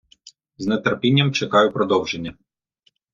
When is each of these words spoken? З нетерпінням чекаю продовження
З 0.57 0.65
нетерпінням 0.65 1.31
чекаю 1.33 1.71
продовження 1.71 2.35